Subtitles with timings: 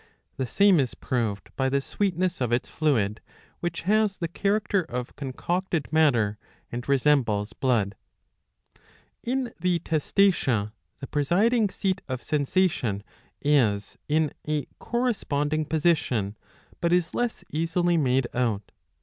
[0.37, 3.21] The same is proved by the sweetness of its fluid,
[3.59, 6.39] which has the character of concocted matter
[6.71, 7.93] and resembles blood.^^
[9.21, 13.03] In the Testacea the presiding seat of sensation
[13.43, 15.03] is in a cor 681b.
[15.03, 15.03] io6 iv.
[15.03, 15.03] 5.
[15.11, 16.35] responding position,
[16.79, 18.71] but is less easily made out.